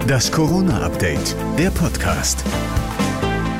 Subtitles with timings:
[0.00, 2.44] Das Corona-Update, der Podcast.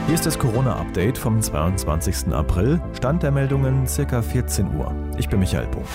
[0.07, 2.33] Hier ist das Corona-Update vom 22.
[2.33, 2.81] April.
[2.97, 4.95] Stand der Meldungen circa 14 Uhr.
[5.18, 5.87] Ich bin Michael Buch.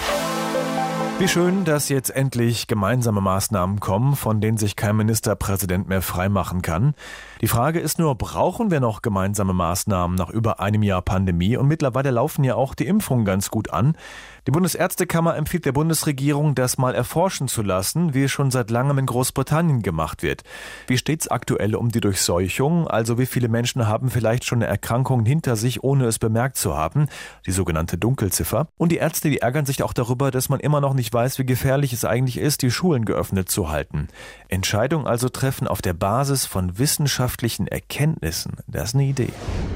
[1.19, 6.61] Wie schön, dass jetzt endlich gemeinsame Maßnahmen kommen, von denen sich kein Ministerpräsident mehr freimachen
[6.61, 6.93] kann.
[7.41, 11.57] Die Frage ist nur, brauchen wir noch gemeinsame Maßnahmen nach über einem Jahr Pandemie?
[11.57, 13.97] Und mittlerweile laufen ja auch die Impfungen ganz gut an.
[14.45, 18.97] Die Bundesärztekammer empfiehlt der Bundesregierung, das mal erforschen zu lassen, wie es schon seit langem
[18.99, 20.43] in Großbritannien gemacht wird.
[20.88, 22.87] Wie steht es aktuell um die Durchseuchung?
[22.87, 26.78] Also wie viele Menschen haben vielleicht schon eine Erkrankung hinter sich, ohne es bemerkt zu
[26.78, 27.07] haben?
[27.45, 28.68] Die sogenannte Dunkelziffer.
[28.78, 31.46] Und die Ärzte, die ärgern sich auch darüber, dass man immer noch nicht weiß, wie
[31.46, 34.08] gefährlich es eigentlich ist, die Schulen geöffnet zu halten.
[34.50, 38.58] Entscheidung also treffen auf der Basis von wissenschaftlichen Erkenntnissen.
[38.67, 39.30] Das ist eine Idee.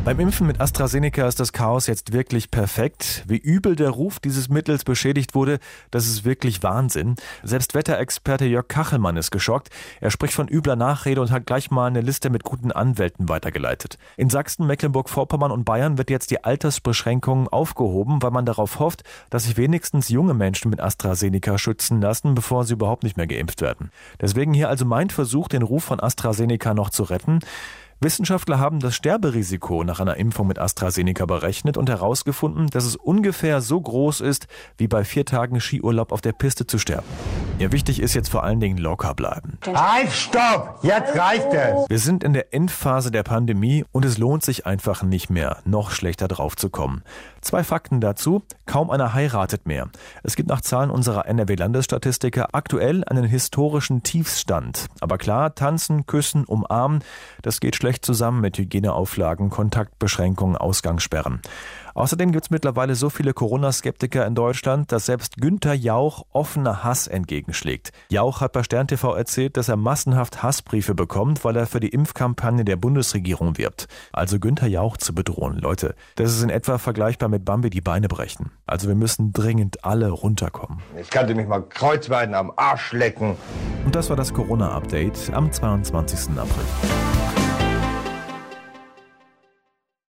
[0.06, 3.24] Beim Impfen mit AstraZeneca ist das Chaos jetzt wirklich perfekt.
[3.28, 5.60] Wie übel der Ruf dieses Mittels beschädigt wurde,
[5.92, 7.16] das ist wirklich Wahnsinn.
[7.44, 9.70] Selbst Wetterexperte Jörg Kachelmann ist geschockt.
[10.00, 13.98] Er spricht von übler Nachrede und hat gleich mal eine Liste mit guten Anwälten weitergeleitet.
[14.18, 19.44] In Sachsen, Mecklenburg-Vorpommern und Bayern wird jetzt die Altersbeschränkung aufgehoben, weil man darauf hofft, dass
[19.44, 21.21] sich wenigstens junge Menschen mit AstraZeneca
[21.58, 23.92] schützen lassen, bevor sie überhaupt nicht mehr geimpft werden.
[24.20, 27.40] Deswegen hier also mein Versuch, den Ruf von AstraZeneca noch zu retten.
[28.00, 33.62] Wissenschaftler haben das Sterberisiko nach einer Impfung mit AstraZeneca berechnet und herausgefunden, dass es ungefähr
[33.62, 37.06] so groß ist, wie bei vier Tagen Skiurlaub auf der Piste zu sterben.
[37.62, 39.60] Ja, wichtig ist jetzt vor allen Dingen locker bleiben.
[39.72, 40.80] Halt, stopp!
[40.82, 41.88] Jetzt reicht es!
[41.88, 45.92] Wir sind in der Endphase der Pandemie und es lohnt sich einfach nicht mehr, noch
[45.92, 47.04] schlechter drauf zu kommen.
[47.40, 48.42] Zwei Fakten dazu.
[48.66, 49.90] Kaum einer heiratet mehr.
[50.24, 54.88] Es gibt nach Zahlen unserer NRW-Landesstatistiker aktuell einen historischen Tiefstand.
[55.00, 57.04] Aber klar, tanzen, küssen, umarmen,
[57.44, 61.42] das geht schlecht zusammen mit Hygieneauflagen, Kontaktbeschränkungen, Ausgangssperren.
[61.94, 67.08] Außerdem gibt es mittlerweile so viele Corona-Skeptiker in Deutschland, dass selbst Günther Jauch offener Hass
[67.08, 67.92] entgegenschlägt.
[68.10, 71.90] Jauch hat bei Stern TV erzählt, dass er massenhaft Hassbriefe bekommt, weil er für die
[71.90, 73.88] Impfkampagne der Bundesregierung wirbt.
[74.14, 75.58] Also Günther Jauch zu bedrohen.
[75.58, 78.52] Leute, das ist in etwa vergleichbar mit Bambi die Beine brechen.
[78.66, 80.80] Also wir müssen dringend alle runterkommen.
[81.00, 83.36] Ich kannte mich mal kreuzweiten am Arsch lecken.
[83.86, 86.38] Und das war das Corona-Update am 22.
[86.38, 87.21] April.